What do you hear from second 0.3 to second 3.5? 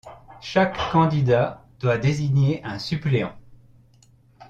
Chaque candidat doit désigner un suppléant.